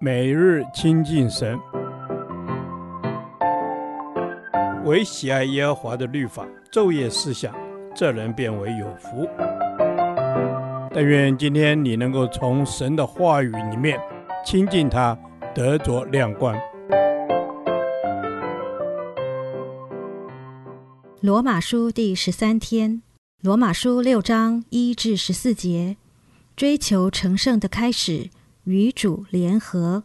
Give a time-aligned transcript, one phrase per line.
[0.00, 1.58] 每日亲近神，
[4.84, 7.54] 唯喜爱耶和华的律法，昼夜思想，
[7.94, 9.28] 这人变为有福。
[10.92, 13.98] 但愿今天你能够从神的话语里面
[14.44, 15.16] 亲近他，
[15.54, 16.56] 得着亮光。
[21.20, 23.02] 罗马书第十三天，
[23.40, 25.96] 罗马书六章一至十四节，
[26.54, 28.28] 追求成圣的开始，
[28.64, 30.02] 与主联合。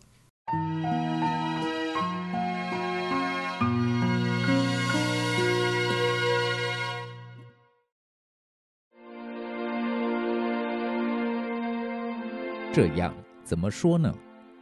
[12.71, 14.13] 这样怎么说呢？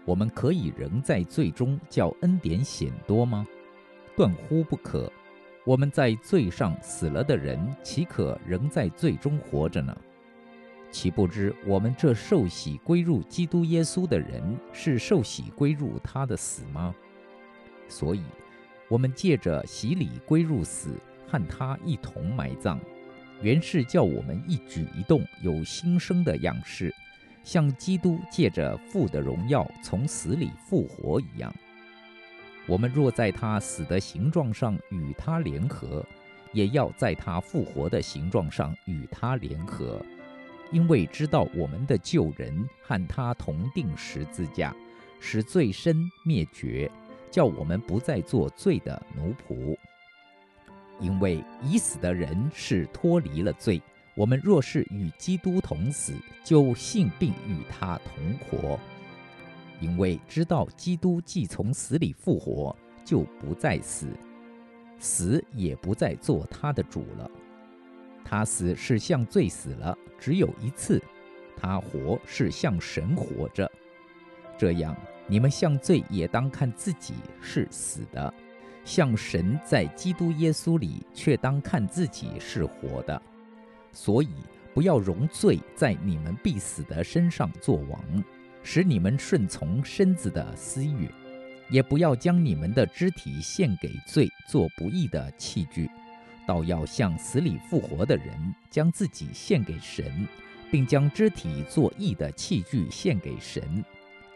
[0.06, 3.46] 我们可以仍在罪中叫恩典显多吗？
[4.16, 5.12] 断乎不可。
[5.66, 9.96] 我们在罪上死了的人，岂可仍在罪中活着呢？
[10.90, 16.96] 岂不知我们这受洗归入基督耶稣的人，是受洗归入他的死吗？
[17.88, 18.24] 所以，
[18.90, 20.92] 我们借着洗礼归入死，
[21.28, 22.80] 和他一同埋葬，
[23.42, 26.94] 原是叫我们一举一动有新生的样式，
[27.44, 31.54] 像基督借着父的荣耀从死里复活一样。
[32.66, 36.06] 我们若在他死的形状上与他联合，
[36.52, 40.02] 也要在他复活的形状上与他联合，
[40.72, 44.76] 因为知道我们的旧人和他同定十字架，
[45.20, 46.92] 使罪身灭绝，
[47.32, 49.78] 叫我们不再做罪的奴仆。
[51.00, 53.82] 因为已死的人是脱离了罪，
[54.16, 58.80] 我们若是与基督同死，就信并与他同活。
[59.80, 64.08] 因为知道基督既从死里复活，就不再死，
[65.00, 67.30] 死也不再做他的主了。
[68.30, 71.00] 他死是像罪死了，只有一次；
[71.56, 73.72] 他活是像神活着。
[74.58, 74.94] 这样，
[75.28, 78.34] 你们像罪也当看自己是死的，
[78.84, 83.22] 像神在基督耶稣里却当看自己是活的。
[83.94, 84.30] 所以，
[84.74, 88.02] 不要容罪在你们必死的身上作王。
[88.64, 91.10] 使你们顺从身子的私欲，
[91.70, 95.90] 也不要将你们的肢体献给罪做不义的器具，
[96.48, 100.26] 倒要像死里复活的人，将自己献给神，
[100.72, 103.84] 并将肢体作义的器具献给神。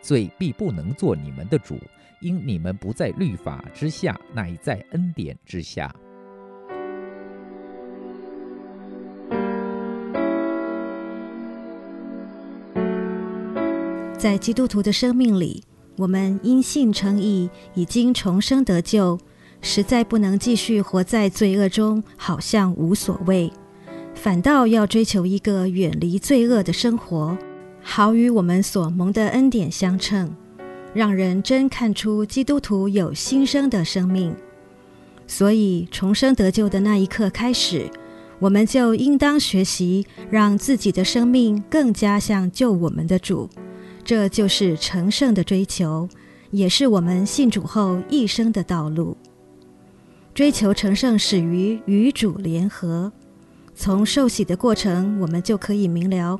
[0.01, 1.79] 罪必不能做你们的主，
[2.19, 5.95] 因你们不在律法之下，乃在恩典之下。
[14.17, 15.63] 在基督徒的生命里，
[15.97, 19.17] 我们因信称义，已经重生得救，
[19.61, 23.51] 实在不能继续活在罪恶中，好像无所谓，
[24.15, 27.37] 反倒要追求一个远离罪恶的生活，
[27.81, 30.35] 好与我们所蒙的恩典相称，
[30.93, 34.35] 让人真看出基督徒有新生的生命。
[35.27, 37.89] 所以，重生得救的那一刻开始，
[38.39, 43.49] 我们就应当学习，让自己的生命更加像救我们的主。
[44.03, 46.09] 这就是成圣的追求，
[46.49, 49.15] 也是我们信主后一生的道路。
[50.33, 53.11] 追求成圣始于与主联合。
[53.75, 56.39] 从受洗的过程，我们就可以明了，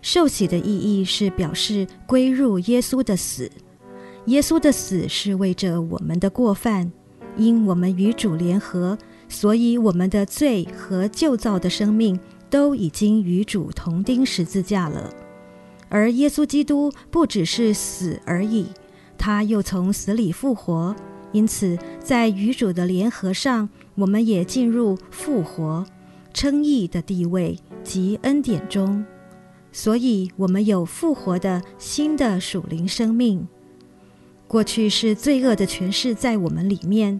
[0.00, 3.50] 受洗的意义是表示归入耶稣的死。
[4.26, 6.92] 耶稣的死是为着我们的过犯，
[7.36, 8.96] 因我们与主联合，
[9.28, 15.10] 所以我们的罪和旧造的生命都已经与主同钉十字架了。
[15.88, 18.66] 而耶稣基督不只是死而已，
[19.18, 20.94] 他又从死里复活，
[21.32, 25.84] 因此在与主的联合上，我们也进入复活、
[26.32, 29.04] 称义的地位及恩典中。
[29.72, 33.48] 所以，我们有复活的新的属灵生命。
[34.46, 37.18] 过去是罪恶的权势在我们里面，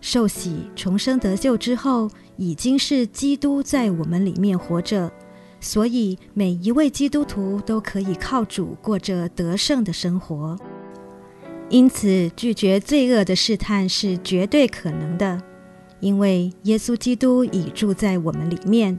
[0.00, 5.12] 受洗重生得救之后，已经是基督在我们里面活着。
[5.60, 10.58] 所以，每一位基督徒都可以靠主过着得胜的生活。
[11.70, 15.40] 因此，拒绝罪恶的试探是绝对可能的，
[16.00, 18.98] 因为耶稣基督已住在我们里面。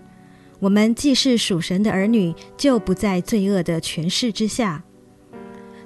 [0.59, 4.83] 我们既是属神的儿女，就不在罪恶的权势之下。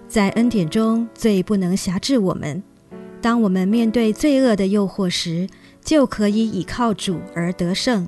[0.07, 2.61] 在恩典中，罪不能辖制我们。
[3.19, 5.47] 当我们面对罪恶的诱惑时，
[5.83, 8.07] 就可以倚靠主而得胜。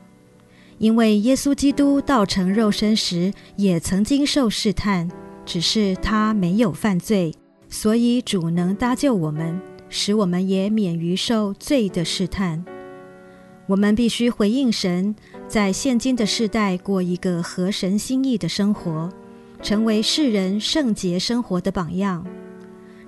[0.77, 5.09] 因为耶稣基督道成肉身时，也曾经受试探，
[5.43, 7.33] 只是他没有犯罪，
[7.69, 9.59] 所以主能搭救我们，
[9.89, 12.63] 使我们也免于受罪的试探。
[13.65, 15.13] 我们必须回应神，
[15.47, 19.09] 在现今的世代过一个合神心意的生活，
[19.61, 22.25] 成为世人圣洁生活的榜样。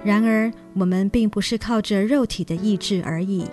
[0.03, 3.45] 然而，我们并不是靠着肉体的意志而已，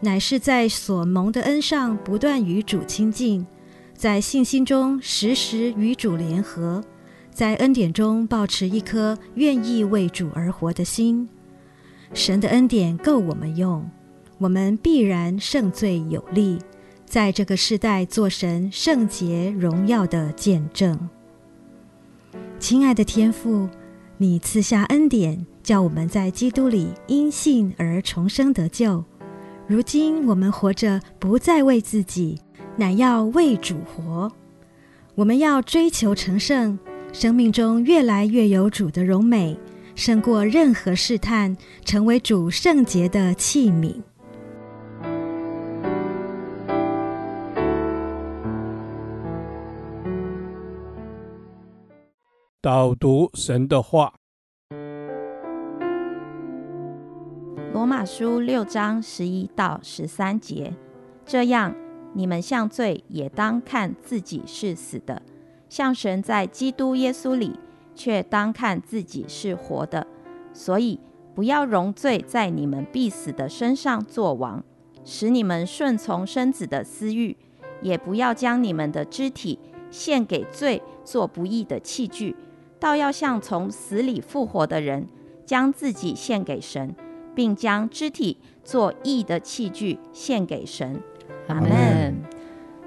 [0.00, 3.46] 乃是在所蒙的恩上不断与主亲近，
[3.96, 6.82] 在信心中时时与主联合，
[7.32, 11.28] 在恩典中保持一颗愿意为主而活的心。
[12.14, 13.88] 神的恩典够我们用，
[14.38, 16.58] 我们必然胜罪有力，
[17.06, 21.08] 在这个世代做神圣洁荣耀的见证。
[22.58, 23.68] 亲爱的天父，
[24.18, 25.46] 你赐下恩典。
[25.62, 29.04] 叫我们在基督里因信而重生得救。
[29.68, 32.40] 如今我们活着，不再为自己，
[32.76, 34.28] 乃要为主活。
[35.14, 36.76] 我们要追求成圣，
[37.12, 39.54] 生命中越来越有主的荣美，
[39.94, 41.54] 胜过任何试探，
[41.84, 43.94] 成为主圣洁的器皿。
[52.62, 54.14] 导读神的话。
[57.74, 60.72] 罗马书六章十一到十三节，
[61.26, 61.74] 这样
[62.14, 65.20] 你们向罪也当看自己是死的，
[65.72, 67.58] 像神在基督耶稣里
[67.94, 70.06] 却当看自己是活的。
[70.52, 71.00] 所以
[71.34, 74.62] 不要容罪在你们必死的身上作王，
[75.02, 77.34] 使你们顺从身子的私欲；
[77.80, 79.58] 也不要将你们的肢体
[79.90, 82.36] 献给罪做不义的器具，
[82.78, 85.06] 倒要像从死里复活的人，
[85.46, 86.94] 将自己献给神。
[87.34, 91.02] 并将肢体做义的器具献给神。
[91.48, 91.70] 阿门。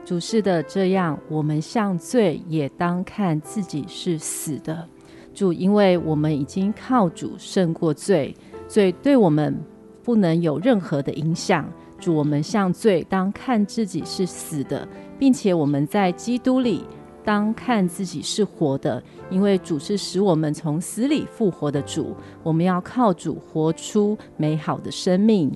[0.06, 4.88] 主是的，这样我们向罪也当看自己是死的。
[5.34, 8.34] 主，因为我们已经靠主胜过罪，
[8.68, 9.60] 所以对我们
[10.04, 11.68] 不能有任何的影响。
[12.00, 14.88] 主，我们向罪当看自己是死的，
[15.18, 16.84] 并且我们在基督里。
[17.24, 22.16] 当看自己是活的，因为主是使我们从死里复活的主。
[22.44, 25.52] 我们要靠主活出美好的生命。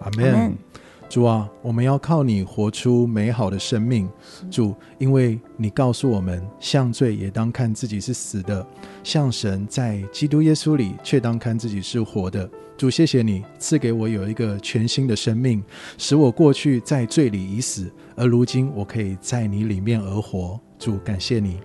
[0.00, 0.54] 阿门。
[1.14, 4.10] 主啊，我们要靠你活出美好的生命。
[4.50, 8.66] 主，因为你告诉我们，像罪也当看自己是死的，
[9.04, 12.50] 像神在基督耶稣里却当看自己是活的。
[12.76, 15.62] 主，谢谢你赐给我有一个全新的生命，
[15.96, 20.58] 使我过去在罪里已死，而如今我可以在你里面而活。
[20.80, 21.60] 主，感谢你。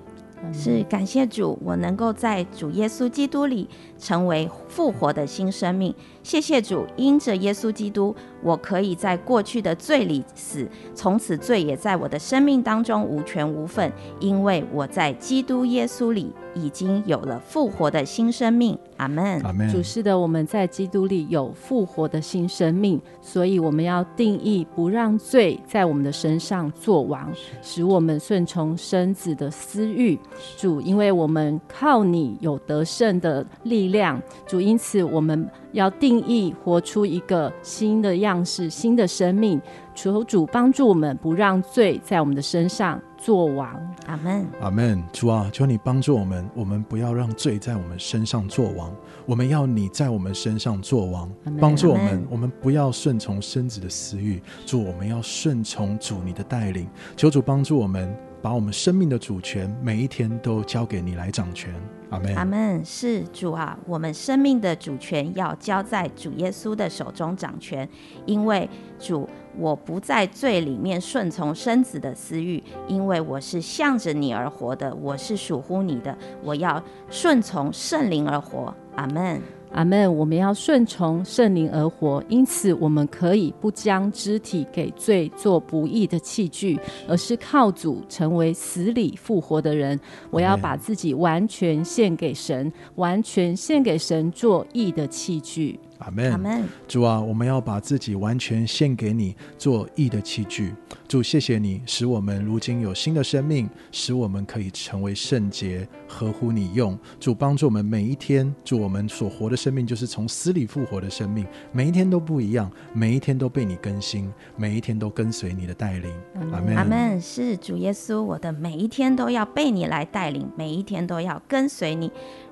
[0.53, 3.67] 是感谢主，我能够在主耶稣基督里
[3.99, 5.93] 成为复活的新生命。
[6.23, 18.77] 谢谢主，因着耶稣基督，我可以在过去的罪里死，从此罪也在我的生命当中无权无份，因为我在基督耶稣里已经有了复活的新生命。
[18.97, 19.39] 阿门。
[19.41, 19.69] 阿门。
[19.69, 27.31] 主是的，我们在基督里有复活的新生命，所以我们要定义不让罪在我们的身上作王，
[27.61, 30.19] 使我们顺从身子的私欲。
[30.57, 39.61] 主，因为我们靠你有得胜的力量，主，因此我们要定义活出一个新的样式、新的生命。
[39.95, 43.75] 求主帮助我们，不让罪在我们的身上作王。
[44.07, 44.47] 阿门。
[44.61, 45.03] 阿门。
[45.11, 48.95] 主啊，求你帮助我们，我们不要让罪在我们身上作王。
[49.25, 51.29] 我们要你在我们身上作王，
[51.59, 52.25] 帮助我们。
[52.29, 56.87] 我们不要顺从身子的私欲，主，我们要顺从主你的带领。
[57.17, 58.15] 求主帮助我们。
[58.41, 61.73] 把我们生命的主权每一天都交给你来掌权，
[62.09, 62.35] 阿门。
[62.35, 62.83] 阿门。
[62.85, 67.87] 是主啊，我们生命的主权要交在主耶稣的手中掌权，
[68.25, 69.27] 因为主，
[69.57, 79.41] 我不在罪里面顺从身子的私欲，因为我是向着你而活的，我是属乎你的，我要顺从圣灵而活，阿门。
[79.71, 80.13] 阿门！
[80.15, 89.99] 我们要顺从圣灵而活，因此我们可以不将肢体给罪做不义的器具，而是靠主成为死里复活的人。
[90.31, 95.79] 我要把自己完全献给神，完全献给神做义的器具。
[95.99, 100.73] 阿门，主啊，我们要把自己完全献给你，做义的器具。
[101.07, 106.97] 主，谢谢你，使我们如今有新的生命，使我们可以成为圣洁，合乎你用。
[107.19, 116.11] 主帮助我们每一天，主我们所活的生命就是从死里复活的生命，每一天都不一样，每一天都被你更新，每一天都跟随你的带领。
[116.51, 117.19] 阿门，阿门。
[117.19, 122.09] 是主耶稣，我的每一天都要被你来带领，每一天都要跟随你，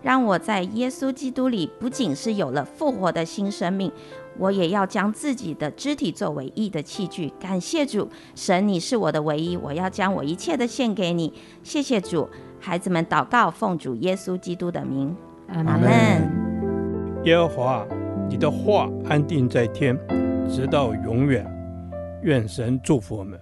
[0.08, 3.26] 让我在耶稣基督里不仅是有了复活的。
[3.26, 3.92] 新生命，
[4.38, 7.30] 我也要将自己的肢体作为义的器具。
[7.38, 11.34] 感谢主神，你是我的唯一，我要将我一切的献给你。
[11.62, 15.14] 谢谢主，孩子们祷告，奉主耶稣基督的名，
[15.50, 15.82] 阿门。
[17.26, 17.86] 耶和华，
[18.30, 19.94] 你的话安定在天，
[20.50, 21.46] 直到永远。
[22.24, 23.38] 愿神祝福我们。